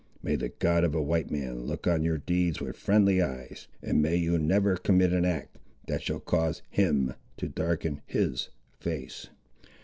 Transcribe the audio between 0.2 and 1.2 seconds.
May the God of a